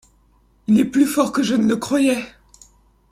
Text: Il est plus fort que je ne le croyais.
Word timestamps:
Il 0.65 0.79
est 0.79 0.85
plus 0.85 1.05
fort 1.05 1.31
que 1.31 1.43
je 1.43 1.53
ne 1.53 1.67
le 1.67 1.75
croyais. 1.77 2.17